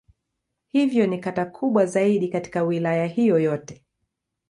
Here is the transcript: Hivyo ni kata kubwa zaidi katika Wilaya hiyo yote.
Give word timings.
Hivyo 0.67 1.07
ni 1.07 1.19
kata 1.19 1.45
kubwa 1.45 1.85
zaidi 1.85 2.27
katika 2.27 2.63
Wilaya 2.63 3.05
hiyo 3.07 3.39
yote. 3.39 3.83